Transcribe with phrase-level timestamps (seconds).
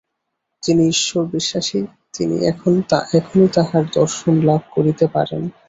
[0.63, 1.79] যিনি ঈশ্বরবিশ্বাসী,
[2.13, 5.41] তিনি এখনই তাঁহার দর্শন লাভ করিতে পারেন।